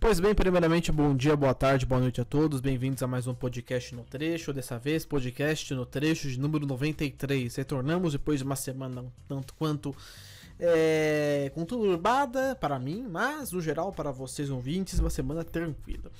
Pois 0.00 0.18
bem, 0.18 0.34
primeiramente, 0.34 0.90
bom 0.90 1.14
dia, 1.14 1.36
boa 1.36 1.52
tarde, 1.52 1.84
boa 1.84 2.00
noite 2.00 2.22
a 2.22 2.24
todos. 2.24 2.62
Bem-vindos 2.62 3.02
a 3.02 3.06
mais 3.06 3.26
um 3.26 3.34
podcast 3.34 3.94
no 3.94 4.02
trecho. 4.02 4.50
Dessa 4.50 4.78
vez, 4.78 5.04
podcast 5.04 5.74
no 5.74 5.84
trecho 5.84 6.26
de 6.30 6.40
número 6.40 6.66
93. 6.66 7.54
Retornamos 7.54 8.12
depois 8.12 8.38
de 8.38 8.44
uma 8.44 8.56
semana 8.56 9.02
um 9.02 9.10
tanto 9.28 9.52
quanto 9.52 9.94
é, 10.58 11.52
conturbada 11.54 12.56
para 12.56 12.78
mim, 12.78 13.06
mas 13.10 13.52
no 13.52 13.60
geral 13.60 13.92
para 13.92 14.10
vocês 14.10 14.48
ouvintes, 14.48 14.98
uma 14.98 15.10
semana 15.10 15.44
tranquila. 15.44 16.10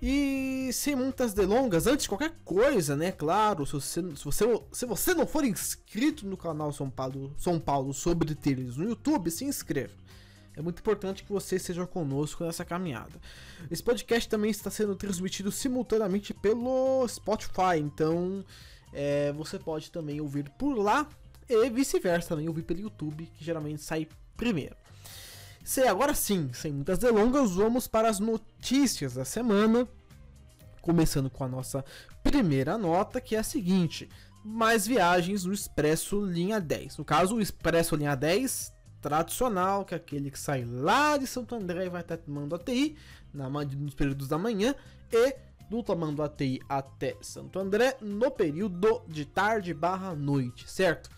E 0.00 0.70
sem 0.72 0.94
muitas 0.94 1.34
delongas, 1.34 1.88
antes 1.88 2.04
de 2.04 2.08
qualquer 2.08 2.34
coisa, 2.44 2.94
né? 2.94 3.10
Claro, 3.10 3.66
se 3.66 3.72
você, 3.72 4.00
se 4.14 4.24
você, 4.24 4.60
se 4.70 4.86
você 4.86 5.12
não 5.12 5.26
for 5.26 5.44
inscrito 5.44 6.24
no 6.24 6.36
canal 6.36 6.72
São 6.72 6.88
Paulo, 6.88 7.34
São 7.36 7.58
Paulo 7.58 7.92
sobre 7.92 8.32
trilhos 8.36 8.76
no 8.76 8.84
YouTube, 8.84 9.28
se 9.28 9.44
inscreva. 9.44 9.92
É 10.58 10.60
muito 10.60 10.80
importante 10.80 11.22
que 11.22 11.30
você 11.30 11.54
esteja 11.54 11.86
conosco 11.86 12.42
nessa 12.42 12.64
caminhada. 12.64 13.20
Esse 13.70 13.80
podcast 13.80 14.28
também 14.28 14.50
está 14.50 14.68
sendo 14.68 14.96
transmitido 14.96 15.52
simultaneamente 15.52 16.34
pelo 16.34 17.06
Spotify, 17.06 17.78
então 17.78 18.44
é, 18.92 19.32
você 19.34 19.56
pode 19.56 19.92
também 19.92 20.20
ouvir 20.20 20.50
por 20.58 20.74
lá 20.74 21.08
e 21.48 21.70
vice-versa 21.70 22.30
também 22.30 22.48
ouvir 22.48 22.62
pelo 22.62 22.80
YouTube, 22.80 23.30
que 23.36 23.44
geralmente 23.44 23.82
sai 23.82 24.08
primeiro. 24.36 24.74
Se 25.62 25.86
agora 25.86 26.12
sim, 26.12 26.50
sem 26.52 26.72
muitas 26.72 26.98
delongas, 26.98 27.52
vamos 27.52 27.86
para 27.86 28.08
as 28.08 28.18
notícias 28.18 29.14
da 29.14 29.24
semana. 29.24 29.86
Começando 30.82 31.30
com 31.30 31.44
a 31.44 31.48
nossa 31.48 31.84
primeira 32.24 32.76
nota, 32.76 33.20
que 33.20 33.36
é 33.36 33.38
a 33.38 33.44
seguinte: 33.44 34.08
mais 34.44 34.88
viagens 34.88 35.44
no 35.44 35.52
Expresso 35.52 36.24
Linha 36.24 36.60
10. 36.60 36.96
No 36.96 37.04
caso, 37.04 37.36
o 37.36 37.40
Expresso 37.40 37.94
Linha 37.94 38.16
10 38.16 38.76
tradicional, 39.08 39.86
que 39.86 39.94
é 39.94 39.96
aquele 39.96 40.30
que 40.30 40.38
sai 40.38 40.64
lá 40.64 41.16
de 41.16 41.26
Santo 41.26 41.54
André 41.54 41.86
e 41.86 41.88
vai 41.88 42.02
até 42.02 42.16
Tamanduateí 42.16 42.94
ATI, 42.94 42.96
na, 43.32 43.48
nos 43.48 43.94
períodos 43.94 44.28
da 44.28 44.36
manhã, 44.36 44.74
e 45.10 45.34
do 45.70 45.82
Tamanduateí 45.82 46.60
até 46.68 47.16
Santo 47.22 47.58
André 47.58 47.96
no 48.02 48.30
período 48.30 49.02
de 49.08 49.24
tarde 49.24 49.72
barra 49.72 50.14
noite, 50.14 50.70
certo? 50.70 51.10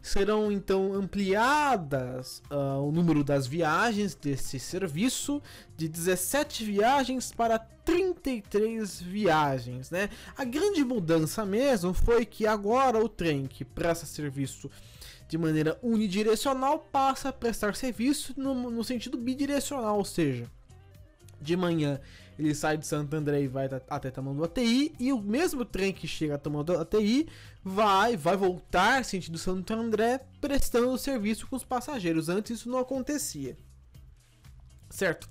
Serão 0.00 0.50
então 0.50 0.94
ampliadas 0.94 2.42
uh, 2.50 2.80
o 2.80 2.90
número 2.90 3.22
das 3.22 3.46
viagens 3.46 4.14
desse 4.14 4.58
serviço 4.58 5.40
de 5.76 5.88
17 5.88 6.64
viagens 6.64 7.32
para 7.32 7.58
33 7.58 9.00
viagens, 9.00 9.90
né? 9.90 10.08
A 10.36 10.44
grande 10.44 10.84
mudança 10.84 11.44
mesmo 11.44 11.92
foi 11.94 12.24
que 12.24 12.46
agora 12.46 12.98
o 12.98 13.08
trem 13.08 13.46
que 13.46 13.64
presta 13.64 14.06
serviço 14.06 14.68
de 15.32 15.38
maneira 15.38 15.78
unidirecional 15.82 16.78
passa 16.78 17.30
a 17.30 17.32
prestar 17.32 17.74
serviço 17.74 18.34
no, 18.36 18.70
no 18.70 18.84
sentido 18.84 19.16
bidirecional, 19.16 19.96
ou 19.96 20.04
seja, 20.04 20.44
de 21.40 21.56
manhã 21.56 21.98
ele 22.38 22.54
sai 22.54 22.76
de 22.76 22.86
Santo 22.86 23.16
André 23.16 23.40
e 23.40 23.48
vai 23.48 23.66
até 23.88 24.10
Tamanduateí 24.10 24.94
e 25.00 25.10
o 25.10 25.18
mesmo 25.22 25.64
trem 25.64 25.90
que 25.90 26.06
chega 26.06 26.34
a 26.34 26.38
Tamanduateí 26.38 27.28
vai 27.64 28.14
vai 28.14 28.36
voltar 28.36 29.06
sentido 29.06 29.38
Santo 29.38 29.72
André 29.72 30.20
prestando 30.38 30.98
serviço 30.98 31.46
com 31.46 31.56
os 31.56 31.64
passageiros. 31.64 32.28
Antes 32.28 32.58
isso 32.60 32.68
não 32.68 32.78
acontecia. 32.78 33.56
Certo? 34.90 35.30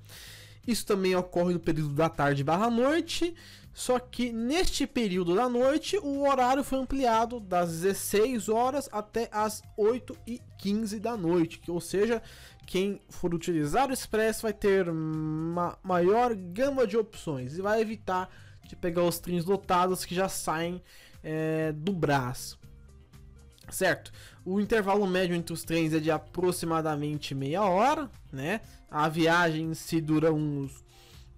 Isso 0.65 0.83
também 0.83 1.15
ocorre 1.15 1.53
no 1.53 1.59
período 1.59 1.93
da 1.93 2.09
tarde 2.09 2.43
barra 2.43 2.71
noite, 2.71 3.35
só 3.73 3.99
que 3.99 4.31
neste 4.31 4.85
período 4.85 5.33
da 5.35 5.47
noite 5.47 5.97
o 5.97 6.27
horário 6.27 6.63
foi 6.63 6.79
ampliado 6.79 7.39
das 7.39 7.81
16 7.81 8.49
horas 8.49 8.89
até 8.91 9.29
as 9.31 9.63
8 9.77 10.17
e 10.27 10.41
15 10.57 10.99
da 10.99 11.15
noite, 11.15 11.61
ou 11.69 11.79
seja, 11.79 12.21
quem 12.65 13.01
for 13.09 13.33
utilizar 13.33 13.89
o 13.89 13.93
Express 13.93 14.41
vai 14.41 14.53
ter 14.53 14.89
uma 14.89 15.77
maior 15.83 16.35
gama 16.35 16.85
de 16.85 16.97
opções 16.97 17.57
e 17.57 17.61
vai 17.61 17.81
evitar 17.81 18.29
de 18.67 18.75
pegar 18.75 19.03
os 19.03 19.19
trens 19.19 19.45
lotados 19.45 20.05
que 20.05 20.13
já 20.13 20.29
saem 20.29 20.81
é, 21.23 21.71
do 21.71 21.93
Brás. 21.93 22.57
Certo? 23.69 24.11
O 24.43 24.59
intervalo 24.59 25.07
médio 25.07 25.35
entre 25.35 25.53
os 25.53 25.63
trens 25.63 25.93
é 25.93 25.99
de 25.99 26.11
aproximadamente 26.11 27.33
meia 27.33 27.63
hora, 27.63 28.09
né? 28.31 28.59
A 28.89 29.07
viagem 29.07 29.73
se 29.73 30.01
dura 30.01 30.33
uns, 30.33 30.83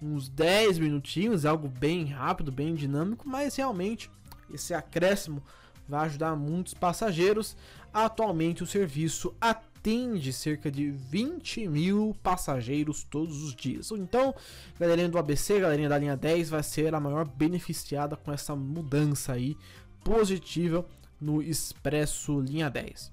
uns 0.03 0.28
10 0.30 0.80
minutinhos, 0.80 1.46
é 1.46 1.47
algo 1.47 1.68
bem 1.68 2.06
rápido, 2.06 2.52
bem 2.52 2.75
dinâmico, 2.75 3.28
mas 3.28 3.56
realmente 3.56 4.09
esse 4.53 4.74
acréscimo 4.74 5.41
vai 5.88 6.06
ajudar 6.06 6.36
muitos 6.36 6.74
passageiros. 6.74 7.56
Atualmente 7.94 8.64
o 8.64 8.68
serviço 8.68 9.34
atende 9.40 10.34
cerca 10.34 10.72
de 10.72 10.90
20 10.90 11.68
mil 11.68 12.16
passageiros 12.24 13.03
todos 13.03 13.44
os 13.44 13.56
dias. 13.56 13.91
Então, 13.91 14.34
galerinha 14.80 15.09
do 15.09 15.18
ABC, 15.18 15.59
galerinha 15.59 15.90
da 15.90 15.97
linha 15.97 16.18
10 16.18 16.50
vai 16.50 16.64
ser 16.64 16.94
a 16.96 17.00
maior 17.00 17.25
beneficiada 17.25 18.16
com 18.16 18.31
essa 18.31 18.56
mudança 18.56 19.34
aí 19.34 19.56
positiva 20.03 20.85
no 21.20 21.41
Expresso 21.41 22.40
Linha 22.40 22.70
10. 22.70 23.12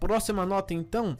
Próxima 0.00 0.46
nota 0.46 0.72
então, 0.72 1.16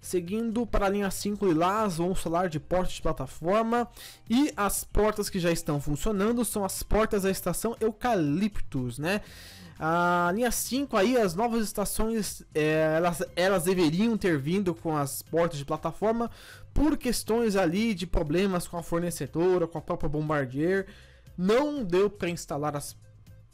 seguindo 0.00 0.66
para 0.66 0.86
a 0.86 0.88
linha 0.88 1.08
5 1.08 1.46
Lilás, 1.46 1.98
vamos 1.98 2.20
falar 2.20 2.48
de 2.48 2.58
portas 2.58 2.94
de 2.94 3.00
plataforma 3.00 3.88
e 4.28 4.52
as 4.56 4.82
portas 4.82 5.30
que 5.30 5.38
já 5.38 5.52
estão 5.52 5.80
funcionando 5.80 6.44
são 6.44 6.64
as 6.64 6.82
portas 6.82 7.22
da 7.22 7.30
estação 7.30 7.76
Eucaliptus, 7.80 8.98
né? 8.98 9.20
A 9.78 10.32
linha 10.34 10.50
5 10.50 10.96
aí, 10.96 11.16
as 11.16 11.36
novas 11.36 11.62
estações, 11.64 12.42
é, 12.52 12.94
elas, 12.96 13.22
elas 13.36 13.62
deveriam 13.64 14.16
ter 14.18 14.36
vindo 14.36 14.74
com 14.74 14.96
as 14.96 15.22
portas 15.22 15.58
de 15.58 15.64
plataforma 15.64 16.28
por 16.72 16.96
questões 16.96 17.54
ali 17.54 17.94
de 17.94 18.04
problemas 18.04 18.66
com 18.66 18.76
a 18.76 18.82
fornecedora, 18.82 19.66
com 19.68 19.78
a 19.78 19.82
própria 19.82 20.08
Bombardier. 20.08 20.86
Não 21.38 21.84
deu 21.84 22.10
para 22.10 22.28
instalar 22.28 22.76
as 22.76 22.96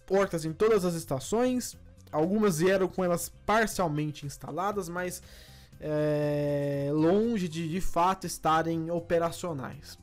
portas 0.06 0.46
em 0.46 0.52
todas 0.54 0.86
as 0.86 0.94
estações. 0.94 1.76
Algumas 2.12 2.58
vieram 2.58 2.88
com 2.88 3.04
elas 3.04 3.28
parcialmente 3.46 4.26
instaladas, 4.26 4.88
mas 4.88 5.22
é, 5.80 6.90
longe 6.92 7.48
de 7.48 7.68
de 7.68 7.80
fato 7.80 8.26
estarem 8.26 8.90
operacionais. 8.90 9.98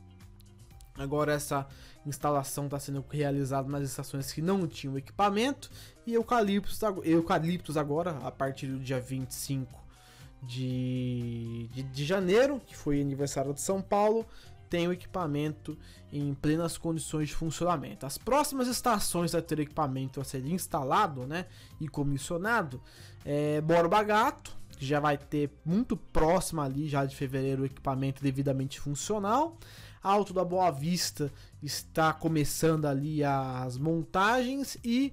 Agora 0.96 1.32
essa 1.32 1.66
instalação 2.04 2.64
está 2.64 2.80
sendo 2.80 3.04
realizada 3.08 3.68
nas 3.68 3.82
estações 3.82 4.32
que 4.32 4.42
não 4.42 4.66
tinham 4.66 4.98
equipamento 4.98 5.70
e 6.06 6.14
Eucaliptus, 6.14 6.80
Eucaliptus 7.04 7.76
agora, 7.76 8.18
a 8.22 8.30
partir 8.30 8.66
do 8.66 8.78
dia 8.78 8.98
25 8.98 9.78
de, 10.42 11.68
de, 11.72 11.82
de 11.82 12.04
janeiro, 12.04 12.60
que 12.66 12.76
foi 12.76 13.00
aniversário 13.00 13.52
de 13.52 13.60
São 13.60 13.82
Paulo, 13.82 14.26
tem 14.68 14.88
o 14.88 14.92
equipamento 14.92 15.76
em 16.12 16.34
plenas 16.34 16.78
condições 16.78 17.28
de 17.28 17.34
funcionamento. 17.34 18.06
As 18.06 18.18
próximas 18.18 18.68
estações 18.68 19.34
a 19.34 19.42
ter 19.42 19.60
equipamento 19.60 20.20
a 20.20 20.24
ser 20.24 20.44
instalado 20.46 21.26
né, 21.26 21.46
e 21.80 21.88
comissionado 21.88 22.80
é 23.24 23.60
Borba 23.60 24.02
Gato, 24.02 24.56
que 24.78 24.86
já 24.86 25.00
vai 25.00 25.18
ter 25.18 25.50
muito 25.64 25.96
próximo 25.96 26.60
ali 26.60 26.88
já 26.88 27.04
de 27.04 27.16
fevereiro 27.16 27.62
o 27.62 27.66
equipamento 27.66 28.22
devidamente 28.22 28.80
funcional. 28.80 29.56
Alto 30.02 30.32
da 30.32 30.44
Boa 30.44 30.70
Vista 30.70 31.32
está 31.62 32.12
começando 32.12 32.86
ali 32.86 33.22
as 33.24 33.76
montagens 33.76 34.78
e 34.84 35.12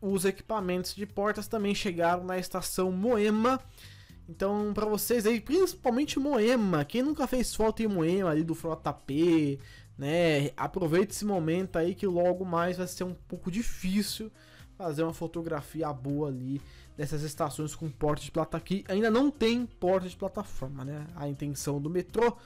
os 0.00 0.24
equipamentos 0.24 0.94
de 0.94 1.04
portas 1.04 1.48
também 1.48 1.74
chegaram 1.74 2.24
na 2.24 2.38
estação 2.38 2.90
Moema 2.92 3.60
então, 4.30 4.72
para 4.72 4.86
vocês 4.86 5.26
aí, 5.26 5.40
principalmente 5.40 6.20
Moema, 6.20 6.84
quem 6.84 7.02
nunca 7.02 7.26
fez 7.26 7.52
foto 7.52 7.82
em 7.82 7.88
Moema 7.88 8.30
ali 8.30 8.44
do 8.44 8.54
Frota 8.54 8.92
P, 8.92 9.58
né? 9.98 10.52
Aproveite 10.56 11.12
esse 11.12 11.24
momento 11.24 11.76
aí 11.76 11.96
que 11.96 12.06
logo 12.06 12.44
mais 12.44 12.76
vai 12.76 12.86
ser 12.86 13.02
um 13.02 13.12
pouco 13.12 13.50
difícil 13.50 14.30
fazer 14.78 15.02
uma 15.02 15.12
fotografia 15.12 15.92
boa 15.92 16.28
ali 16.28 16.62
dessas 16.96 17.22
estações 17.22 17.74
com 17.74 17.90
porta 17.90 18.22
de 18.22 18.30
plataforma. 18.30 18.62
Aqui 18.62 18.84
ainda 18.86 19.10
não 19.10 19.32
tem 19.32 19.66
porta 19.66 20.08
de 20.08 20.16
plataforma, 20.16 20.84
né? 20.84 21.08
A 21.16 21.28
intenção 21.28 21.80
do 21.80 21.90
metrô 21.90 22.36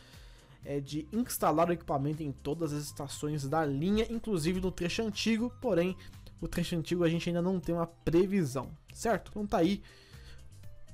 é 0.64 0.80
de 0.80 1.06
instalar 1.12 1.68
o 1.68 1.72
equipamento 1.72 2.22
em 2.22 2.32
todas 2.32 2.72
as 2.72 2.82
estações 2.84 3.46
da 3.46 3.62
linha, 3.66 4.06
inclusive 4.10 4.58
no 4.58 4.72
trecho 4.72 5.02
antigo, 5.02 5.52
porém 5.60 5.94
o 6.40 6.48
trecho 6.48 6.76
antigo 6.76 7.04
a 7.04 7.10
gente 7.10 7.28
ainda 7.28 7.42
não 7.42 7.60
tem 7.60 7.74
uma 7.74 7.86
previsão, 7.86 8.70
certo? 8.94 9.30
Então 9.30 9.46
tá 9.46 9.58
aí 9.58 9.82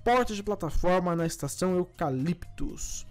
portas 0.04 0.36
de 0.36 0.42
plataforma 0.42 1.14
na 1.14 1.26
estação 1.26 1.74
Eucaliptus. 1.76 3.06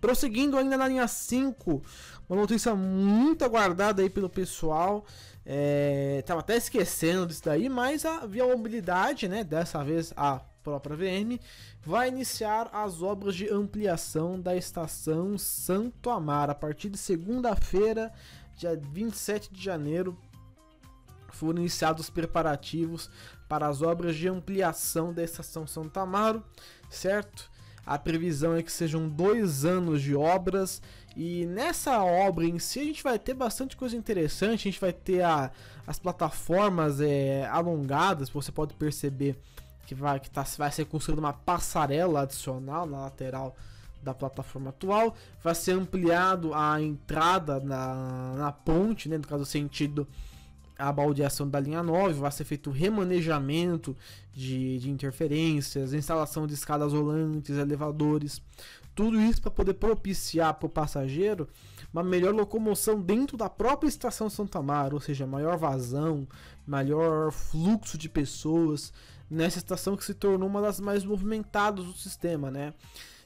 Prosseguindo 0.00 0.58
ainda 0.58 0.76
na 0.76 0.86
linha 0.86 1.08
5, 1.08 1.82
uma 2.28 2.40
notícia 2.40 2.74
muito 2.74 3.44
aguardada 3.44 4.02
aí 4.02 4.10
pelo 4.10 4.28
pessoal. 4.28 5.04
É, 5.46 6.24
até 6.28 6.56
esquecendo 6.56 7.26
disso 7.26 7.42
daí, 7.44 7.68
mas 7.68 8.04
a 8.04 8.26
Via 8.26 8.46
Mobilidade, 8.46 9.28
né, 9.28 9.44
dessa 9.44 9.82
vez 9.84 10.12
a 10.16 10.40
própria 10.62 10.96
VM, 10.96 11.38
vai 11.82 12.08
iniciar 12.08 12.70
as 12.72 13.02
obras 13.02 13.34
de 13.34 13.48
ampliação 13.50 14.40
da 14.40 14.56
estação 14.56 15.36
Santo 15.36 16.08
Amaro 16.08 16.52
a 16.52 16.54
partir 16.54 16.88
de 16.88 16.96
segunda-feira, 16.96 18.10
dia 18.56 18.74
27 18.74 19.52
de 19.52 19.62
janeiro. 19.62 20.18
Foram 21.30 21.58
iniciados 21.58 22.04
os 22.04 22.10
preparativos 22.10 23.10
para 23.54 23.68
as 23.68 23.82
obras 23.82 24.16
de 24.16 24.26
ampliação 24.28 25.12
da 25.12 25.22
estação 25.22 25.64
Santa 25.64 26.00
Amaro, 26.00 26.42
certo? 26.90 27.48
A 27.86 27.96
previsão 27.96 28.56
é 28.56 28.64
que 28.64 28.72
sejam 28.72 29.08
dois 29.08 29.64
anos 29.64 30.02
de 30.02 30.12
obras 30.12 30.82
e 31.16 31.46
nessa 31.46 32.02
obra 32.02 32.46
em 32.46 32.58
si 32.58 32.80
a 32.80 32.84
gente 32.84 33.00
vai 33.00 33.16
ter 33.16 33.32
bastante 33.32 33.76
coisa 33.76 33.96
interessante. 33.96 34.62
A 34.66 34.72
gente 34.72 34.80
vai 34.80 34.92
ter 34.92 35.22
a, 35.22 35.52
as 35.86 36.00
plataformas 36.00 37.00
é, 37.00 37.46
alongadas, 37.46 38.28
você 38.28 38.50
pode 38.50 38.74
perceber 38.74 39.38
que 39.86 39.94
vai, 39.94 40.18
que 40.18 40.28
tá, 40.28 40.44
vai 40.58 40.72
ser 40.72 40.86
construída 40.86 41.20
uma 41.20 41.32
passarela 41.32 42.22
adicional 42.22 42.86
na 42.86 43.02
lateral 43.02 43.54
da 44.02 44.12
plataforma 44.12 44.70
atual. 44.70 45.14
Vai 45.44 45.54
ser 45.54 45.72
ampliado 45.72 46.52
a 46.52 46.82
entrada 46.82 47.60
na, 47.60 48.34
na 48.36 48.50
ponte, 48.50 49.08
né, 49.08 49.16
no 49.16 49.28
caso 49.28 49.44
sentido 49.44 50.08
a 50.78 50.92
baldeação 50.92 51.48
da 51.48 51.60
linha 51.60 51.82
9, 51.82 52.14
vai 52.14 52.30
ser 52.32 52.44
feito 52.44 52.70
remanejamento 52.70 53.96
de, 54.32 54.78
de 54.78 54.90
interferências, 54.90 55.92
instalação 55.92 56.46
de 56.46 56.54
escadas 56.54 56.92
rolantes, 56.92 57.56
elevadores, 57.56 58.42
tudo 58.94 59.20
isso 59.20 59.42
para 59.42 59.50
poder 59.50 59.74
propiciar 59.74 60.54
para 60.54 60.66
o 60.66 60.70
passageiro 60.70 61.48
uma 61.92 62.02
melhor 62.02 62.34
locomoção 62.34 63.00
dentro 63.00 63.36
da 63.36 63.48
própria 63.48 63.88
estação 63.88 64.28
Santa 64.28 64.58
Amaro, 64.58 64.96
ou 64.96 65.00
seja, 65.00 65.26
maior 65.26 65.56
vazão, 65.56 66.26
maior 66.66 67.30
fluxo 67.30 67.96
de 67.96 68.08
pessoas 68.08 68.92
nessa 69.30 69.58
estação 69.58 69.96
que 69.96 70.04
se 70.04 70.14
tornou 70.14 70.48
uma 70.48 70.60
das 70.60 70.80
mais 70.80 71.04
movimentadas 71.04 71.84
do 71.84 71.92
sistema, 71.92 72.50
né? 72.50 72.74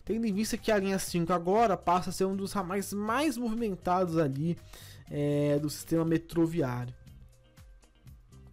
Tendo 0.05 0.27
em 0.27 0.33
vista 0.33 0.57
que 0.57 0.73
a 0.73 0.79
linha 0.79 0.99
5 0.99 1.33
agora 1.33 1.77
passa 1.77 2.11
a 2.11 2.13
ser 2.13 2.25
um 2.25 2.37
dos 2.37 2.53
ramais 2.53 2.93
mais 2.95 3.37
movimentados 3.37 4.17
ali 4.17 4.57
é, 5.11 5.59
do 5.59 5.69
sistema 5.69 6.05
metroviário. 6.05 6.95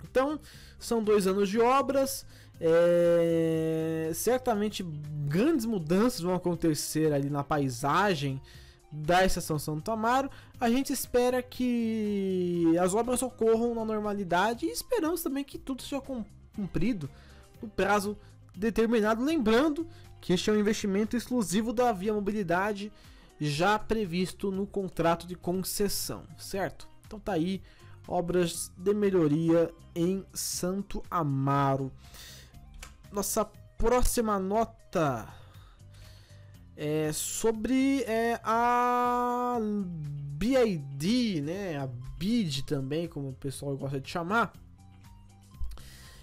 Então, 0.09 0.39
são 0.79 1.03
dois 1.03 1.27
anos 1.27 1.49
de 1.49 1.59
obras. 1.59 2.25
É, 2.59 4.11
certamente 4.13 4.81
grandes 5.27 5.65
mudanças 5.65 6.21
vão 6.21 6.33
acontecer 6.33 7.11
ali 7.11 7.29
na 7.29 7.43
paisagem 7.43 8.41
da 8.91 9.25
estação 9.25 9.59
Santo 9.59 9.91
Amaro. 9.91 10.29
A 10.59 10.69
gente 10.69 10.93
espera 10.93 11.43
que 11.43 12.73
as 12.79 12.93
obras 12.93 13.21
ocorram 13.21 13.75
na 13.75 13.83
normalidade 13.83 14.65
e 14.65 14.71
esperamos 14.71 15.21
também 15.21 15.43
que 15.43 15.57
tudo 15.57 15.81
seja 15.81 16.01
cumprido 16.55 17.09
no 17.61 17.67
prazo 17.67 18.17
determinado. 18.55 19.23
Lembrando 19.23 19.85
que 20.21 20.33
este 20.33 20.49
é 20.49 20.53
um 20.53 20.59
investimento 20.59 21.17
exclusivo 21.17 21.73
da 21.73 21.91
Via 21.91 22.13
Mobilidade 22.13 22.91
já 23.39 23.77
previsto 23.77 24.49
no 24.49 24.65
contrato 24.65 25.27
de 25.27 25.35
concessão, 25.35 26.23
certo? 26.37 26.87
Então 27.05 27.19
tá 27.19 27.33
aí 27.33 27.61
obras 28.07 28.71
de 28.77 28.93
melhoria 28.93 29.71
em 29.95 30.25
Santo 30.33 31.03
Amaro. 31.09 31.91
Nossa 33.11 33.45
próxima 33.77 34.39
nota 34.39 35.27
é 36.75 37.11
sobre 37.13 38.03
é, 38.03 38.39
a 38.43 39.57
BID, 40.37 41.41
né? 41.41 41.77
A 41.77 41.87
BID 42.17 42.63
também, 42.63 43.07
como 43.07 43.29
o 43.29 43.33
pessoal 43.33 43.77
gosta 43.77 43.99
de 43.99 44.09
chamar. 44.09 44.51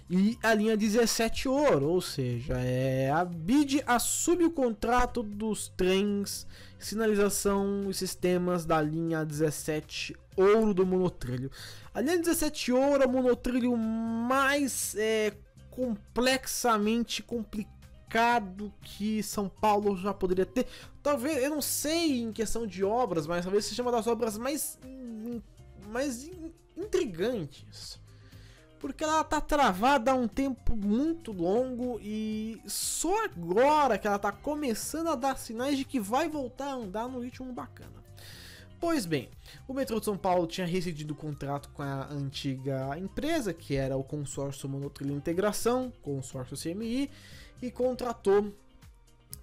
E 0.09 0.37
a 0.43 0.53
linha 0.53 0.75
17 0.75 1.47
ouro, 1.47 1.87
ou 1.87 2.01
seja, 2.01 2.55
é 2.57 3.09
a 3.09 3.23
BID 3.23 3.83
assume 3.87 4.43
o 4.43 4.51
contrato 4.51 5.23
dos 5.23 5.69
trens, 5.69 6.45
sinalização 6.77 7.89
e 7.89 7.93
sistemas 7.93 8.65
da 8.65 8.81
linha 8.81 9.23
17 9.23 10.15
ouro 10.35 10.73
do 10.73 10.85
monotrilho. 10.85 11.49
A 11.93 12.01
linha 12.01 12.17
17 12.17 12.71
ouro 12.73 13.03
é 13.03 13.05
o 13.05 13.09
monotrilho 13.09 13.77
mais 13.77 14.93
é, 14.97 15.33
complexamente 15.71 17.23
complicado 17.23 18.73
que 18.81 19.23
São 19.23 19.47
Paulo 19.47 19.95
já 19.95 20.13
poderia 20.13 20.45
ter. 20.45 20.67
Talvez, 21.01 21.41
eu 21.41 21.49
não 21.49 21.61
sei 21.61 22.21
em 22.21 22.33
questão 22.33 22.67
de 22.67 22.83
obras, 22.83 23.25
mas 23.25 23.45
talvez 23.45 23.65
seja 23.65 23.81
uma 23.81 23.91
das 23.91 24.05
obras 24.05 24.37
mais, 24.37 24.77
mais 25.87 26.29
intrigantes 26.75 28.02
porque 28.83 29.01
ela 29.01 29.23
tá 29.23 29.39
travada 29.39 30.11
há 30.11 30.13
um 30.13 30.27
tempo 30.27 30.75
muito 30.75 31.31
longo 31.31 32.01
e 32.01 32.61
só 32.67 33.23
agora 33.23 33.97
que 33.97 34.05
ela 34.05 34.19
tá 34.19 34.29
começando 34.29 35.07
a 35.07 35.15
dar 35.15 35.37
sinais 35.37 35.77
de 35.77 35.85
que 35.85 36.01
vai 36.01 36.27
voltar 36.27 36.65
a 36.65 36.73
andar 36.73 37.07
no 37.07 37.21
ritmo 37.21 37.53
bacana. 37.53 38.03
Pois 38.81 39.05
bem, 39.05 39.29
o 39.69 39.73
metrô 39.73 39.99
de 39.99 40.05
São 40.05 40.17
Paulo 40.17 40.45
tinha 40.45 40.67
rescindido 40.67 41.13
o 41.13 41.15
contrato 41.15 41.69
com 41.69 41.81
a 41.81 42.09
antiga 42.09 42.99
empresa, 42.99 43.53
que 43.53 43.73
era 43.73 43.95
o 43.95 44.03
consórcio 44.03 44.67
Monotrilho 44.67 45.15
Integração, 45.15 45.89
consórcio 46.01 46.57
CMI, 46.57 47.09
e 47.61 47.71
contratou, 47.71 48.53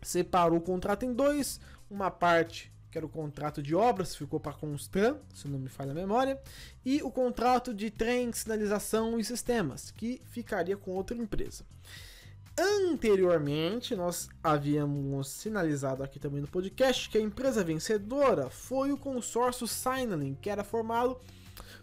separou 0.02 0.58
o 0.58 0.62
contrato 0.62 1.06
em 1.06 1.14
dois, 1.14 1.58
uma 1.90 2.10
parte 2.10 2.70
que 2.90 2.98
era 2.98 3.06
o 3.06 3.10
contrato 3.10 3.62
de 3.62 3.74
obras, 3.74 4.16
ficou 4.16 4.40
para 4.40 4.52
Constran, 4.52 5.16
se 5.32 5.46
não 5.46 5.58
me 5.58 5.68
falha 5.68 5.92
a 5.92 5.94
memória, 5.94 6.40
e 6.84 7.02
o 7.02 7.10
contrato 7.10 7.72
de 7.72 7.90
trem, 7.90 8.32
sinalização 8.32 9.18
e 9.18 9.24
sistemas, 9.24 9.90
que 9.90 10.20
ficaria 10.26 10.76
com 10.76 10.90
outra 10.90 11.16
empresa. 11.16 11.64
Anteriormente, 12.58 13.94
nós 13.94 14.28
havíamos 14.42 15.28
sinalizado 15.28 16.02
aqui 16.02 16.18
também 16.18 16.40
no 16.40 16.48
podcast 16.48 17.08
que 17.08 17.16
a 17.16 17.20
empresa 17.20 17.64
vencedora 17.64 18.50
foi 18.50 18.92
o 18.92 18.98
consórcio 18.98 19.66
Signaling, 19.66 20.34
que 20.34 20.50
era 20.50 20.64
formado 20.64 21.16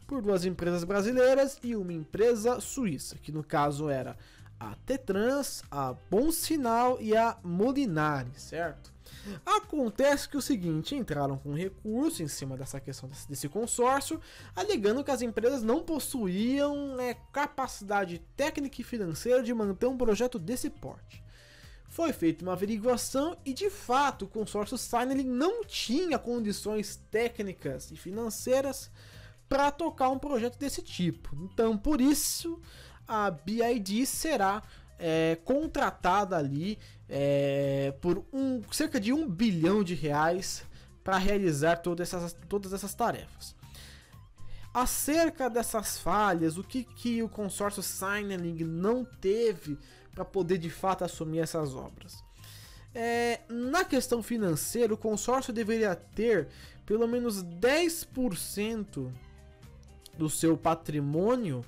por 0.06 0.21
duas 0.21 0.45
empresas 0.45 0.83
brasileiras 0.83 1.57
e 1.63 1.75
uma 1.75 1.94
empresa 1.94 2.59
suíça, 2.59 3.18
que 3.18 3.31
no 3.31 3.44
caso 3.44 3.89
era 3.89 4.18
a 4.59 4.75
Tetrans, 4.86 5.63
a 5.71 5.95
Bom 6.09 6.31
Sinal 6.31 6.98
e 7.00 7.15
a 7.15 7.38
Molinari, 7.44 8.31
certo? 8.36 8.96
Acontece 9.45 10.27
que 10.30 10.38
o 10.38 10.42
seguinte, 10.42 10.95
entraram 10.95 11.38
com 11.38 11.54
recurso 11.54 12.24
em 12.24 12.27
cima 12.27 12.57
dessa 12.57 12.80
questão 12.80 13.09
desse, 13.09 13.27
desse 13.27 13.50
consórcio, 13.50 14.19
alegando 14.56 15.04
que 15.04 15.12
as 15.12 15.21
empresas 15.21 15.62
não 15.62 15.83
possuíam 15.83 16.95
né, 16.95 17.15
capacidade 17.31 18.19
técnica 18.36 18.81
e 18.81 18.83
financeira 18.83 19.44
de 19.44 19.54
manter 19.54 19.88
um 19.88 19.98
projeto 19.98 20.39
desse 20.39 20.69
porte. 20.69 21.24
Foi 21.89 22.12
feita 22.12 22.44
uma 22.44 22.54
averiguação 22.54 23.38
e 23.45 23.54
de 23.54 23.69
fato 23.69 24.25
o 24.25 24.27
consórcio 24.27 24.77
Signaling 24.77 25.24
não 25.24 25.63
tinha 25.63 26.19
condições 26.19 27.01
técnicas 27.09 27.92
e 27.92 27.95
financeiras 27.95 28.92
para 29.48 29.71
tocar 29.71 30.09
um 30.09 30.19
projeto 30.19 30.57
desse 30.57 30.81
tipo. 30.81 31.36
Então, 31.36 31.77
por 31.77 32.01
isso, 32.01 32.62
a 33.07 33.31
BID 33.31 34.06
será 34.06 34.62
é, 35.00 35.38
contratada 35.45 36.36
ali 36.36 36.77
é, 37.09 37.94
por 38.01 38.25
um, 38.33 38.62
cerca 38.71 39.00
de 39.00 39.13
um 39.13 39.30
bilhão 39.30 39.83
de 39.83 39.94
reais 39.94 40.63
para 41.04 41.18
realizar 41.18 41.77
todas 41.77 42.13
essas, 42.13 42.36
todas 42.50 42.74
essas 42.74 42.94
tarefas. 42.94 43.56
Acerca 44.73 45.49
dessas 45.49 45.97
falhas, 45.97 46.57
o 46.57 46.64
que, 46.64 46.83
que 46.83 47.23
o 47.23 47.30
consórcio 47.30 47.81
Signaling 47.81 48.64
não 48.64 49.04
teve 49.06 49.78
para 50.14 50.26
poder 50.26 50.57
de 50.57 50.69
fato 50.69 51.04
assumir 51.04 51.40
essas 51.40 51.73
obras? 51.73 52.23
É, 52.94 53.42
na 53.49 53.85
questão 53.85 54.21
financeira, 54.21 54.94
o 54.94 54.97
consórcio 54.97 55.54
deveria 55.54 55.95
ter 55.95 56.47
pelo 56.85 57.07
menos 57.07 57.44
10% 57.44 59.11
do 60.18 60.30
seu 60.30 60.57
patrimônio 60.57 61.64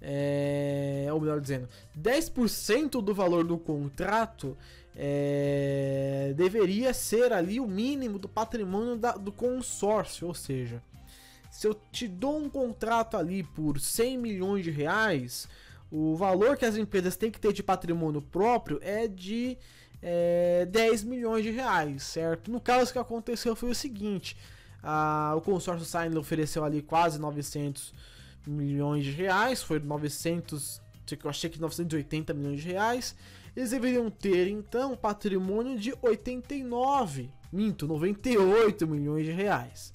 é, 0.00 1.08
ou 1.12 1.20
melhor 1.20 1.40
dizendo, 1.40 1.68
10% 1.98 3.02
do 3.02 3.14
valor 3.14 3.44
do 3.44 3.58
contrato 3.58 4.56
é, 5.00 6.34
deveria 6.36 6.92
ser 6.92 7.32
ali 7.32 7.60
o 7.60 7.68
mínimo 7.68 8.18
do 8.18 8.28
patrimônio 8.28 8.96
da, 8.96 9.12
do 9.12 9.30
consórcio, 9.30 10.26
ou 10.26 10.34
seja, 10.34 10.82
se 11.52 11.68
eu 11.68 11.74
te 11.92 12.08
dou 12.08 12.36
um 12.36 12.50
contrato 12.50 13.16
ali 13.16 13.44
por 13.44 13.78
100 13.78 14.18
milhões 14.18 14.64
de 14.64 14.72
reais, 14.72 15.48
o 15.88 16.16
valor 16.16 16.56
que 16.56 16.64
as 16.64 16.76
empresas 16.76 17.16
têm 17.16 17.30
que 17.30 17.38
ter 17.38 17.52
de 17.52 17.62
patrimônio 17.62 18.20
próprio 18.20 18.80
é 18.82 19.06
de 19.06 19.56
é, 20.02 20.66
10 20.66 21.04
milhões 21.04 21.44
de 21.44 21.50
reais, 21.50 22.02
certo? 22.02 22.50
No 22.50 22.60
caso 22.60 22.92
que 22.92 22.98
aconteceu 22.98 23.54
foi 23.54 23.70
o 23.70 23.74
seguinte, 23.74 24.36
a, 24.82 25.32
o 25.36 25.40
consórcio 25.40 25.86
Sign 25.86 26.16
ofereceu 26.18 26.64
ali 26.64 26.82
quase 26.82 27.20
900 27.20 27.94
milhões 28.44 29.04
de 29.04 29.12
reais, 29.12 29.62
foi 29.62 29.78
900, 29.78 30.80
eu 31.22 31.30
achei 31.30 31.48
que 31.48 31.60
980 31.60 32.34
milhões 32.34 32.60
de 32.60 32.68
reais. 32.68 33.14
Eles 33.56 33.70
deveriam 33.70 34.10
ter 34.10 34.48
então 34.48 34.96
patrimônio 34.96 35.78
de 35.78 35.94
89, 36.00 37.30
minto, 37.52 37.86
98 37.86 38.86
milhões 38.86 39.24
de 39.24 39.32
reais. 39.32 39.92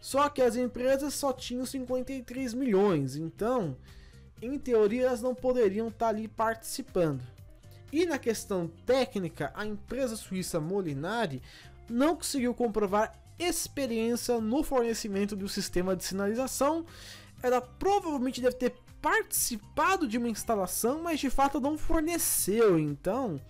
Só 0.00 0.28
que 0.28 0.42
as 0.42 0.56
empresas 0.56 1.14
só 1.14 1.32
tinham 1.32 1.64
53 1.64 2.54
milhões, 2.54 3.16
então, 3.16 3.76
em 4.40 4.58
teoria, 4.58 5.06
elas 5.06 5.22
não 5.22 5.34
poderiam 5.34 5.88
estar 5.88 6.08
ali 6.08 6.26
participando. 6.26 7.22
E 7.92 8.04
na 8.04 8.18
questão 8.18 8.68
técnica, 8.84 9.52
a 9.54 9.64
empresa 9.64 10.16
suíça 10.16 10.58
Molinari 10.58 11.40
não 11.88 12.16
conseguiu 12.16 12.52
comprovar 12.54 13.16
experiência 13.38 14.40
no 14.40 14.62
fornecimento 14.62 15.36
do 15.36 15.48
sistema 15.48 15.94
de 15.94 16.04
sinalização 16.04 16.84
ela 17.42 17.60
provavelmente 17.60 18.40
deve 18.40 18.56
ter 18.56 18.74
participado 19.02 20.06
de 20.06 20.16
uma 20.16 20.28
instalação, 20.28 21.02
mas 21.02 21.20
de 21.20 21.28
fato 21.28 21.60
não 21.60 21.76
forneceu. 21.76 22.78
Então, 22.78 23.40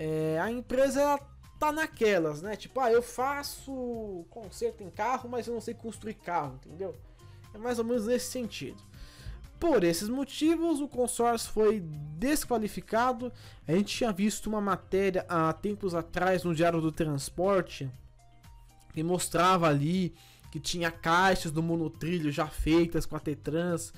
É, 0.00 0.38
a 0.40 0.48
empresa 0.48 1.18
tá 1.58 1.72
naquelas, 1.72 2.40
né? 2.40 2.54
Tipo, 2.54 2.78
ah, 2.78 2.92
eu 2.92 3.02
faço 3.02 4.24
conserto 4.30 4.80
em 4.84 4.90
carro, 4.90 5.28
mas 5.28 5.48
eu 5.48 5.54
não 5.54 5.60
sei 5.60 5.74
construir 5.74 6.14
carro, 6.14 6.54
entendeu? 6.64 6.94
É 7.52 7.58
mais 7.58 7.80
ou 7.80 7.84
menos 7.84 8.06
nesse 8.06 8.30
sentido. 8.30 8.80
Por 9.58 9.82
esses 9.82 10.08
motivos, 10.08 10.80
o 10.80 10.86
consórcio 10.86 11.50
foi 11.50 11.80
desqualificado. 12.16 13.32
A 13.66 13.72
gente 13.72 13.96
tinha 13.96 14.12
visto 14.12 14.46
uma 14.46 14.60
matéria 14.60 15.26
há 15.28 15.52
tempos 15.52 15.96
atrás 15.96 16.44
no 16.44 16.54
Diário 16.54 16.80
do 16.80 16.92
Transporte 16.92 17.90
que 18.94 19.02
mostrava 19.02 19.66
ali 19.68 20.14
que 20.52 20.60
tinha 20.60 20.92
caixas 20.92 21.50
do 21.50 21.60
monotrilho 21.60 22.30
já 22.30 22.46
feitas 22.46 23.04
com 23.04 23.16
a 23.16 23.20
Tetrans, 23.20 23.92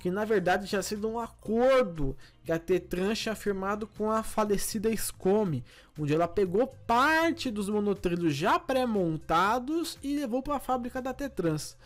que 0.00 0.10
na 0.10 0.24
verdade 0.24 0.66
tinha 0.66 0.82
sido 0.82 1.08
um 1.08 1.20
acordo 1.20 2.16
que 2.42 2.50
a 2.50 2.58
Tetrans 2.58 3.18
tinha 3.18 3.34
firmado 3.34 3.86
com 3.86 4.10
a 4.10 4.22
falecida 4.22 4.94
Scome, 4.96 5.62
onde 5.98 6.14
ela 6.14 6.26
pegou 6.26 6.66
parte 6.86 7.50
dos 7.50 7.68
monotrilhos 7.68 8.34
já 8.34 8.58
pré-montados 8.58 9.98
e 10.02 10.16
levou 10.16 10.42
para 10.42 10.56
a 10.56 10.60
fábrica 10.60 11.02
da 11.02 11.12
Tetrans. 11.12 11.76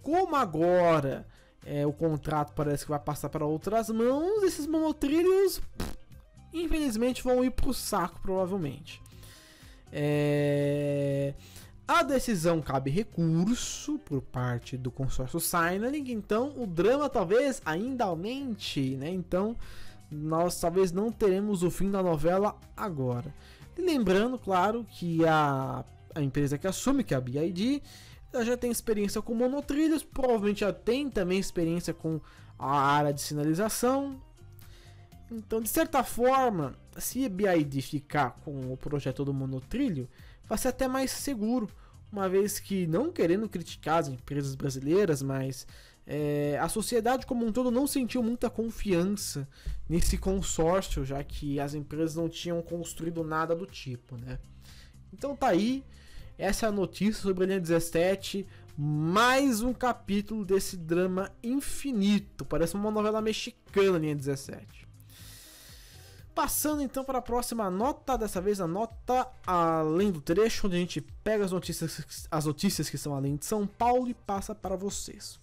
Como 0.00 0.36
agora 0.36 1.26
é, 1.66 1.84
o 1.84 1.92
contrato 1.92 2.52
parece 2.52 2.84
que 2.84 2.90
vai 2.90 3.00
passar 3.00 3.28
para 3.30 3.44
outras 3.44 3.90
mãos, 3.90 4.44
esses 4.44 4.68
monotrilhos, 4.68 5.60
infelizmente, 6.54 7.24
vão 7.24 7.44
ir 7.44 7.50
para 7.50 7.68
o 7.68 7.74
saco, 7.74 8.20
provavelmente. 8.20 9.02
É... 9.92 11.34
A 11.88 12.02
decisão 12.02 12.60
cabe 12.60 12.90
recurso 12.90 13.96
por 14.00 14.20
parte 14.20 14.76
do 14.76 14.90
consórcio 14.90 15.38
Signaling, 15.38 16.10
então 16.10 16.52
o 16.56 16.66
drama 16.66 17.08
talvez 17.08 17.62
ainda 17.64 18.04
aumente, 18.04 18.96
né? 18.96 19.08
Então 19.08 19.54
nós 20.10 20.58
talvez 20.58 20.90
não 20.90 21.12
teremos 21.12 21.62
o 21.62 21.70
fim 21.70 21.88
da 21.88 22.02
novela 22.02 22.56
agora. 22.76 23.32
E 23.78 23.82
lembrando, 23.82 24.36
claro, 24.36 24.84
que 24.90 25.24
a, 25.24 25.84
a 26.12 26.22
empresa 26.22 26.58
que 26.58 26.66
assume, 26.66 27.04
que 27.04 27.14
é 27.14 27.16
a 27.16 27.20
BID, 27.20 27.82
ela 28.32 28.44
já 28.44 28.56
tem 28.56 28.70
experiência 28.70 29.22
com 29.22 29.34
monotrilhos, 29.34 30.02
provavelmente 30.02 30.60
já 30.60 30.72
tem 30.72 31.08
também 31.08 31.38
experiência 31.38 31.94
com 31.94 32.20
a 32.58 32.80
área 32.80 33.12
de 33.12 33.20
sinalização. 33.20 34.20
Então, 35.30 35.60
de 35.60 35.68
certa 35.68 36.02
forma, 36.02 36.74
se 36.98 37.24
a 37.24 37.28
BID 37.28 37.80
ficar 37.82 38.30
com 38.44 38.72
o 38.72 38.76
projeto 38.76 39.24
do 39.24 39.34
monotrilho, 39.34 40.08
vai 40.48 40.58
ser 40.58 40.68
até 40.68 40.88
mais 40.88 41.10
seguro, 41.10 41.68
uma 42.10 42.28
vez 42.28 42.58
que, 42.58 42.86
não 42.86 43.12
querendo 43.12 43.48
criticar 43.48 43.98
as 43.98 44.08
empresas 44.08 44.54
brasileiras, 44.54 45.22
mas 45.22 45.66
é, 46.06 46.56
a 46.60 46.68
sociedade 46.68 47.26
como 47.26 47.44
um 47.44 47.52
todo 47.52 47.70
não 47.70 47.86
sentiu 47.86 48.22
muita 48.22 48.48
confiança 48.48 49.48
nesse 49.88 50.16
consórcio, 50.16 51.04
já 51.04 51.22
que 51.24 51.58
as 51.58 51.74
empresas 51.74 52.14
não 52.14 52.28
tinham 52.28 52.62
construído 52.62 53.24
nada 53.24 53.54
do 53.54 53.66
tipo, 53.66 54.16
né? 54.16 54.38
Então 55.12 55.34
tá 55.34 55.48
aí, 55.48 55.82
essa 56.38 56.66
é 56.66 56.68
a 56.68 56.72
notícia 56.72 57.22
sobre 57.22 57.44
a 57.44 57.46
linha 57.48 57.60
17, 57.60 58.46
mais 58.76 59.62
um 59.62 59.72
capítulo 59.72 60.44
desse 60.44 60.76
drama 60.76 61.32
infinito, 61.42 62.44
parece 62.44 62.74
uma 62.74 62.90
novela 62.90 63.20
mexicana, 63.20 63.98
linha 63.98 64.14
17. 64.14 64.85
Passando 66.36 66.82
então 66.82 67.02
para 67.02 67.16
a 67.16 67.22
próxima 67.22 67.70
nota, 67.70 68.18
dessa 68.18 68.42
vez 68.42 68.60
a 68.60 68.66
nota 68.66 69.26
além 69.46 70.12
do 70.12 70.20
trecho, 70.20 70.66
onde 70.66 70.76
a 70.76 70.78
gente 70.78 71.00
pega 71.00 71.42
as 71.42 71.50
notícias, 71.50 72.28
as 72.30 72.44
notícias 72.44 72.90
que 72.90 72.98
são 72.98 73.14
além 73.14 73.36
de 73.36 73.46
São 73.46 73.66
Paulo 73.66 74.06
e 74.06 74.12
passa 74.12 74.54
para 74.54 74.76
vocês. 74.76 75.40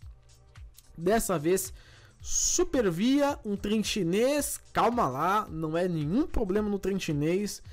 Dessa 0.96 1.40
vez, 1.40 1.74
Supervia, 2.22 3.40
um 3.44 3.56
trem 3.56 3.84
chinês, 3.84 4.62
calma 4.72 5.08
lá, 5.08 5.48
não 5.50 5.76
é 5.76 5.88
nenhum 5.88 6.28
problema 6.28 6.70
no 6.70 6.78
trem 6.78 7.00
chinês, 7.00 7.64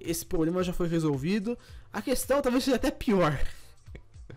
esse 0.00 0.24
problema 0.24 0.62
já 0.62 0.72
foi 0.72 0.86
resolvido. 0.86 1.58
A 1.92 2.00
questão 2.00 2.40
talvez 2.40 2.62
seja 2.62 2.76
até 2.76 2.92
pior. 2.92 3.36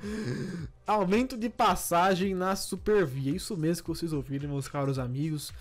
Aumento 0.87 1.37
de 1.37 1.47
passagem 1.47 2.33
na 2.33 2.55
Supervia, 2.55 3.35
isso 3.35 3.55
mesmo 3.55 3.83
que 3.83 3.89
vocês 3.89 4.11
ouviram, 4.11 4.49
meus 4.49 4.67
caros 4.67 4.97
amigos. 4.97 5.53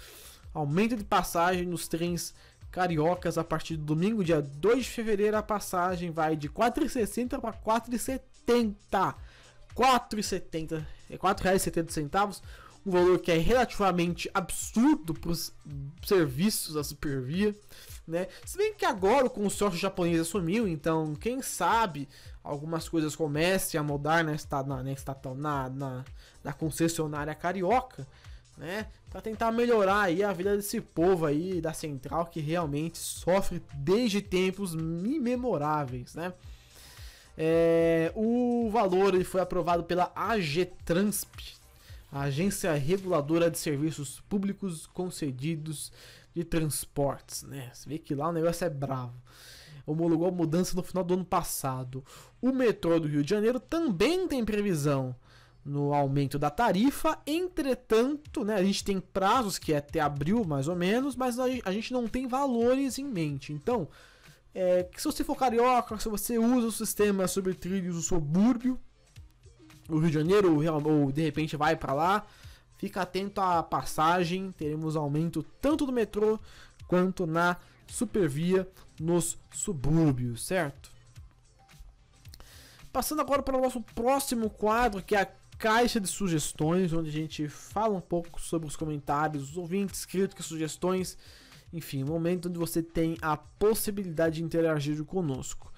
Aumento 0.54 0.96
de 0.96 1.04
passagem 1.04 1.66
nos 1.66 1.86
trens 1.86 2.34
cariocas 2.70 3.36
a 3.36 3.44
partir 3.44 3.76
do 3.76 3.84
domingo, 3.84 4.24
dia 4.24 4.40
2 4.40 4.84
de 4.84 4.90
fevereiro, 4.90 5.36
a 5.36 5.42
passagem 5.42 6.10
vai 6.10 6.36
de 6.36 6.48
4,60 6.48 7.40
para 7.40 7.52
4,70. 7.52 9.14
4,70 9.74 10.84
é 11.08 11.16
4,70 11.16 11.90
centavos, 11.90 12.42
um 12.84 12.90
valor 12.90 13.18
que 13.18 13.30
é 13.30 13.38
relativamente 13.38 14.30
absurdo 14.32 15.14
para 15.14 15.30
os 15.30 15.52
serviços 16.04 16.74
da 16.74 16.82
Supervia, 16.82 17.54
né? 18.06 18.26
Se 18.44 18.58
bem 18.58 18.74
que 18.74 18.84
agora 18.84 19.26
o 19.26 19.30
consórcio 19.30 19.78
japonês 19.78 20.20
assumiu, 20.20 20.66
então 20.66 21.14
quem 21.14 21.40
sabe 21.42 22.08
algumas 22.42 22.88
coisas 22.88 23.14
comecem 23.14 23.78
a 23.78 23.82
mudar 23.82 24.24
na, 24.24 24.34
na, 25.36 25.70
na, 25.70 26.04
na 26.42 26.52
concessionária 26.52 27.34
carioca, 27.34 28.06
né? 28.56 28.86
Para 29.10 29.20
tentar 29.20 29.50
melhorar 29.50 30.02
aí 30.02 30.22
a 30.22 30.32
vida 30.32 30.56
desse 30.56 30.80
povo 30.80 31.26
aí 31.26 31.60
da 31.60 31.72
central 31.72 32.26
que 32.26 32.40
realmente 32.40 32.98
sofre 32.98 33.62
desde 33.74 34.20
tempos 34.20 34.74
imemoráveis, 34.74 36.14
né? 36.14 36.32
É, 37.36 38.12
o 38.14 38.68
valor 38.70 39.14
ele 39.14 39.24
foi 39.24 39.40
aprovado 39.40 39.84
pela 39.84 40.12
AGTransp, 40.14 41.54
Agência 42.12 42.72
Reguladora 42.74 43.50
de 43.50 43.58
Serviços 43.58 44.20
Públicos 44.28 44.86
Concedidos 44.86 45.90
de 46.34 46.44
Transportes, 46.44 47.42
né? 47.42 47.70
Você 47.72 47.88
vê 47.88 47.98
que 47.98 48.14
lá 48.14 48.28
o 48.28 48.32
negócio 48.32 48.64
é 48.64 48.70
bravo. 48.70 49.14
Homologou 49.86 50.28
a 50.28 50.32
mudança 50.32 50.76
no 50.76 50.82
final 50.82 51.02
do 51.02 51.14
ano 51.14 51.24
passado. 51.24 52.04
O 52.40 52.52
metrô 52.52 53.00
do 53.00 53.08
Rio 53.08 53.24
de 53.24 53.30
Janeiro 53.30 53.58
também 53.58 54.28
tem 54.28 54.44
previsão 54.44 55.16
no 55.64 55.92
aumento 55.94 56.38
da 56.38 56.50
tarifa. 56.50 57.18
Entretanto, 57.26 58.44
né, 58.44 58.54
a 58.54 58.64
gente 58.64 58.84
tem 58.84 59.00
prazos 59.00 59.58
que 59.58 59.72
é 59.72 59.78
até 59.78 60.00
abril 60.00 60.44
mais 60.44 60.68
ou 60.68 60.76
menos, 60.76 61.14
mas 61.16 61.38
a 61.38 61.72
gente 61.72 61.92
não 61.92 62.08
tem 62.08 62.26
valores 62.26 62.98
em 62.98 63.04
mente. 63.04 63.52
Então, 63.52 63.88
é, 64.54 64.88
se 64.96 65.04
você 65.04 65.22
for 65.22 65.36
carioca, 65.36 65.98
se 65.98 66.08
você 66.08 66.38
usa 66.38 66.66
o 66.66 66.72
sistema 66.72 67.28
sobre 67.28 67.54
trilhos 67.54 67.96
do 67.96 68.02
subúrbio, 68.02 68.78
o 69.88 69.98
Rio 69.98 70.08
de 70.08 70.14
Janeiro, 70.14 70.54
ou, 70.54 70.88
ou 70.88 71.12
de 71.12 71.22
repente 71.22 71.56
vai 71.56 71.76
para 71.76 71.92
lá, 71.92 72.26
fica 72.76 73.02
atento 73.02 73.40
à 73.40 73.62
passagem. 73.62 74.52
Teremos 74.52 74.96
aumento 74.96 75.42
tanto 75.60 75.86
do 75.86 75.92
metrô 75.92 76.38
quanto 76.86 77.26
na 77.26 77.56
supervia 77.86 78.68
nos 78.98 79.38
subúrbios, 79.52 80.46
certo? 80.46 80.90
Passando 82.92 83.20
agora 83.20 83.42
para 83.42 83.56
o 83.56 83.60
nosso 83.60 83.80
próximo 83.80 84.50
quadro, 84.50 85.02
que 85.02 85.14
é 85.14 85.22
a 85.22 85.28
caixa 85.60 86.00
de 86.00 86.08
sugestões, 86.08 86.90
onde 86.94 87.10
a 87.10 87.12
gente 87.12 87.46
fala 87.46 87.94
um 87.94 88.00
pouco 88.00 88.40
sobre 88.40 88.66
os 88.66 88.74
comentários, 88.74 89.50
os 89.50 89.56
ouvintes, 89.58 90.06
críticas, 90.06 90.46
sugestões, 90.46 91.18
enfim, 91.70 92.02
um 92.02 92.06
momento 92.06 92.48
onde 92.48 92.58
você 92.58 92.82
tem 92.82 93.18
a 93.20 93.36
possibilidade 93.36 94.36
de 94.36 94.42
interagir 94.42 95.04
conosco. 95.04 95.70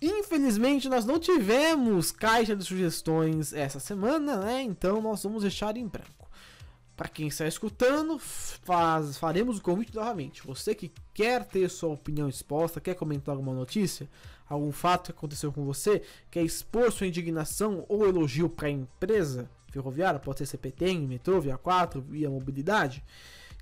Infelizmente, 0.00 0.88
nós 0.88 1.04
não 1.04 1.20
tivemos 1.20 2.10
caixa 2.10 2.56
de 2.56 2.64
sugestões 2.64 3.52
essa 3.52 3.78
semana, 3.78 4.38
né? 4.38 4.60
Então 4.60 5.00
nós 5.00 5.22
vamos 5.22 5.42
deixar 5.42 5.76
em 5.76 5.86
branco. 5.86 6.21
Para 7.02 7.08
quem 7.08 7.26
está 7.26 7.48
escutando, 7.48 8.16
faz, 8.16 9.18
faremos 9.18 9.58
o 9.58 9.60
convite 9.60 9.92
novamente. 9.92 10.46
Você 10.46 10.72
que 10.72 10.92
quer 11.12 11.44
ter 11.44 11.68
sua 11.68 11.88
opinião 11.88 12.28
exposta, 12.28 12.80
quer 12.80 12.94
comentar 12.94 13.34
alguma 13.34 13.52
notícia, 13.52 14.08
algum 14.48 14.70
fato 14.70 15.06
que 15.06 15.10
aconteceu 15.10 15.52
com 15.52 15.64
você, 15.64 16.00
quer 16.30 16.44
expor 16.44 16.92
sua 16.92 17.08
indignação 17.08 17.84
ou 17.88 18.06
elogio 18.06 18.48
para 18.48 18.68
a 18.68 18.70
empresa 18.70 19.50
ferroviária, 19.72 20.20
pode 20.20 20.38
ser 20.38 20.46
CPT, 20.46 20.96
metrô, 20.98 21.40
via 21.40 21.58
4, 21.58 22.00
via 22.02 22.30
mobilidade, 22.30 23.02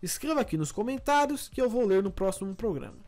escreva 0.02 0.42
aqui 0.42 0.58
nos 0.58 0.70
comentários 0.70 1.48
que 1.48 1.62
eu 1.62 1.70
vou 1.70 1.86
ler 1.86 2.02
no 2.02 2.10
próximo 2.10 2.54
programa. 2.54 2.98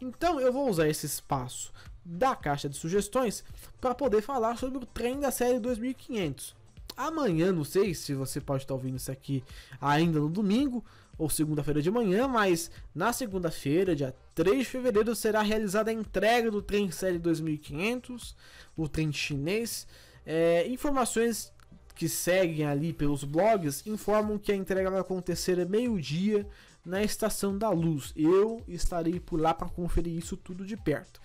Então 0.00 0.40
eu 0.40 0.50
vou 0.50 0.70
usar 0.70 0.88
esse 0.88 1.04
espaço 1.04 1.70
da 2.02 2.34
caixa 2.34 2.66
de 2.66 2.78
sugestões 2.78 3.44
para 3.78 3.94
poder 3.94 4.22
falar 4.22 4.56
sobre 4.56 4.78
o 4.78 4.86
trem 4.86 5.20
da 5.20 5.30
série 5.30 5.58
2500. 5.58 6.61
Amanhã, 6.96 7.52
não 7.52 7.64
sei 7.64 7.94
se 7.94 8.14
você 8.14 8.40
pode 8.40 8.64
estar 8.64 8.74
ouvindo 8.74 8.96
isso 8.96 9.10
aqui 9.10 9.42
ainda 9.80 10.18
no 10.18 10.28
domingo, 10.28 10.84
ou 11.18 11.28
segunda-feira 11.28 11.80
de 11.82 11.90
manhã, 11.90 12.26
mas 12.26 12.70
na 12.94 13.12
segunda-feira, 13.12 13.94
dia 13.94 14.14
3 14.34 14.58
de 14.58 14.64
fevereiro, 14.64 15.14
será 15.14 15.42
realizada 15.42 15.90
a 15.90 15.94
entrega 15.94 16.50
do 16.50 16.62
trem 16.62 16.90
série 16.90 17.18
2500, 17.18 18.34
o 18.76 18.88
trem 18.88 19.12
chinês. 19.12 19.86
É, 20.24 20.66
informações 20.68 21.52
que 21.94 22.08
seguem 22.08 22.66
ali 22.66 22.92
pelos 22.92 23.22
blogs 23.24 23.86
informam 23.86 24.38
que 24.38 24.50
a 24.50 24.56
entrega 24.56 24.90
vai 24.90 25.00
acontecer 25.00 25.64
meio-dia 25.68 26.46
na 26.84 27.02
Estação 27.02 27.56
da 27.56 27.70
Luz. 27.70 28.12
Eu 28.16 28.62
estarei 28.66 29.20
por 29.20 29.40
lá 29.40 29.54
para 29.54 29.68
conferir 29.68 30.16
isso 30.16 30.36
tudo 30.36 30.64
de 30.64 30.76
perto. 30.76 31.20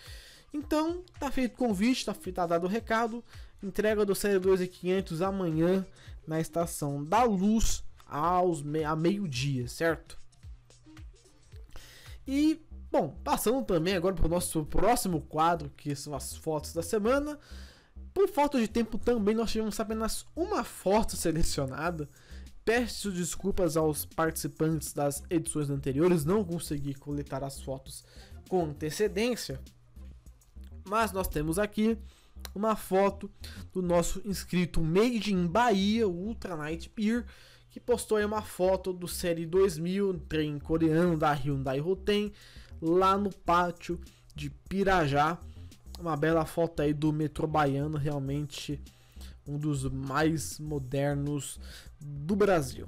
Então, 0.53 1.03
tá 1.19 1.31
feito 1.31 1.53
o 1.53 1.57
convite, 1.57 2.05
tá, 2.05 2.13
tá 2.13 2.45
dado 2.45 2.65
o 2.65 2.69
recado. 2.69 3.23
Entrega 3.61 4.05
do 4.05 4.15
Série 4.15 4.39
2500 4.39 5.21
amanhã 5.21 5.85
na 6.27 6.39
Estação 6.39 7.03
da 7.03 7.23
Luz 7.23 7.83
aos 8.05 8.61
me 8.61 8.83
a 8.83 8.95
meio-dia, 8.95 9.67
certo? 9.67 10.17
E 12.27 12.61
Bom, 12.89 13.09
passando 13.23 13.63
também 13.65 13.95
agora 13.95 14.15
para 14.15 14.25
o 14.25 14.29
nosso 14.29 14.65
próximo 14.65 15.21
quadro, 15.21 15.69
que 15.75 15.93
são 15.95 16.15
as 16.15 16.35
fotos 16.35 16.73
da 16.73 16.81
semana. 16.81 17.37
Por 18.13 18.29
falta 18.29 18.59
de 18.59 18.67
tempo 18.67 18.97
também 18.97 19.35
nós 19.35 19.51
tivemos 19.51 19.79
apenas 19.79 20.25
uma 20.35 20.63
foto 20.63 21.15
selecionada. 21.15 22.09
Peço 22.63 23.11
desculpas 23.11 23.77
aos 23.77 24.05
participantes 24.05 24.93
das 24.93 25.21
edições 25.29 25.69
anteriores, 25.69 26.25
não 26.25 26.43
consegui 26.43 26.93
coletar 26.93 27.43
as 27.43 27.61
fotos 27.61 28.03
com 28.49 28.65
antecedência. 28.65 29.61
Mas 30.85 31.11
nós 31.11 31.27
temos 31.27 31.59
aqui 31.59 31.97
uma 32.53 32.75
foto 32.75 33.29
do 33.71 33.81
nosso 33.81 34.21
inscrito 34.25 34.81
Made 34.81 35.33
in 35.33 35.47
Bahia, 35.47 36.07
Ultra 36.07 36.55
Night 36.55 36.91
Beer, 36.95 37.25
que 37.69 37.79
postou 37.79 38.17
aí 38.17 38.25
uma 38.25 38.41
foto 38.41 38.91
do 38.91 39.07
Série 39.07 39.45
2000, 39.45 40.19
trem 40.27 40.57
coreano 40.57 41.17
da 41.17 41.31
Hyundai 41.31 41.79
Rotem, 41.79 42.33
lá 42.81 43.17
no 43.17 43.31
pátio 43.31 43.99
de 44.33 44.49
Pirajá. 44.49 45.37
Uma 45.99 46.15
bela 46.15 46.45
foto 46.45 46.81
aí 46.81 46.93
do 46.93 47.11
metrô 47.11 47.47
baiano, 47.47 47.97
realmente 47.97 48.81
um 49.47 49.57
dos 49.57 49.83
mais 49.83 50.59
modernos 50.59 51.59
do 51.99 52.35
Brasil. 52.35 52.87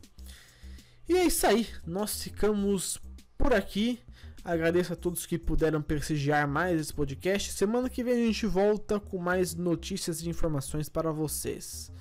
E 1.07 1.13
é 1.13 1.25
isso 1.25 1.47
aí, 1.47 1.67
nós 1.85 2.21
ficamos 2.21 2.99
por 3.37 3.53
aqui. 3.53 3.99
Agradeço 4.43 4.93
a 4.93 4.95
todos 4.95 5.25
que 5.25 5.37
puderam 5.37 5.81
prestigiar 5.81 6.47
mais 6.47 6.79
esse 6.79 6.93
podcast. 6.93 7.51
Semana 7.51 7.89
que 7.89 8.03
vem 8.03 8.13
a 8.13 8.25
gente 8.27 8.45
volta 8.45 8.99
com 8.99 9.17
mais 9.17 9.53
notícias 9.53 10.21
e 10.21 10.29
informações 10.29 10.87
para 10.87 11.11
vocês. 11.11 11.91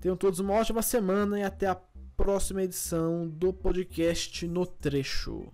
Tenham 0.00 0.16
todos 0.16 0.38
uma 0.38 0.54
ótima 0.54 0.82
semana 0.82 1.38
e 1.38 1.42
até 1.42 1.66
a 1.66 1.78
próxima 2.16 2.62
edição 2.62 3.28
do 3.28 3.52
podcast 3.52 4.46
No 4.46 4.66
Trecho. 4.66 5.52